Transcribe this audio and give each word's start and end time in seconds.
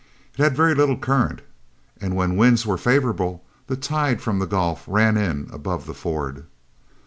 It 0.35 0.41
had 0.41 0.55
very 0.55 0.73
little 0.73 0.97
current, 0.97 1.41
and 2.01 2.15
when 2.15 2.35
winds 2.35 2.65
were 2.65 2.79
favorable 2.79 3.43
the 3.67 3.75
tide 3.75 4.19
from 4.19 4.39
the 4.39 4.47
Gulf 4.47 4.83
ran 4.87 5.15
in 5.15 5.47
above 5.53 5.85
the 5.85 5.93
ford. 5.93 6.45